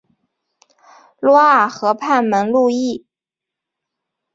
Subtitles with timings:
[1.19, 3.05] 卢瓦尔河畔蒙路易。